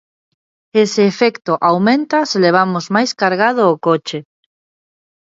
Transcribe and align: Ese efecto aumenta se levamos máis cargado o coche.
Ese 0.83 1.01
efecto 1.13 1.51
aumenta 1.71 2.17
se 2.31 2.37
levamos 2.45 2.85
máis 2.95 3.11
cargado 3.21 3.61
o 3.73 3.75
coche. 3.87 4.19